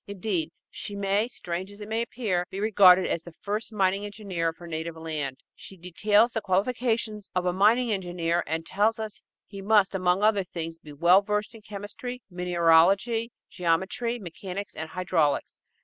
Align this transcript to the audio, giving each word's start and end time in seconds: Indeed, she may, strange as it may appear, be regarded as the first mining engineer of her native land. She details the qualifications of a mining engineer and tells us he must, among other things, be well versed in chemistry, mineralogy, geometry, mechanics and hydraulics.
Indeed, 0.07 0.49
she 0.71 0.95
may, 0.95 1.27
strange 1.27 1.69
as 1.71 1.79
it 1.79 1.87
may 1.87 2.01
appear, 2.01 2.47
be 2.49 2.59
regarded 2.59 3.05
as 3.05 3.21
the 3.23 3.31
first 3.33 3.71
mining 3.71 4.03
engineer 4.03 4.47
of 4.49 4.57
her 4.57 4.65
native 4.65 4.95
land. 4.95 5.37
She 5.53 5.77
details 5.77 6.31
the 6.33 6.41
qualifications 6.41 7.29
of 7.35 7.45
a 7.45 7.53
mining 7.53 7.91
engineer 7.91 8.43
and 8.47 8.65
tells 8.65 8.97
us 8.97 9.21
he 9.45 9.61
must, 9.61 9.93
among 9.93 10.23
other 10.23 10.43
things, 10.43 10.79
be 10.79 10.91
well 10.91 11.21
versed 11.21 11.53
in 11.53 11.61
chemistry, 11.61 12.23
mineralogy, 12.31 13.31
geometry, 13.51 14.17
mechanics 14.17 14.73
and 14.73 14.89
hydraulics. 14.89 15.59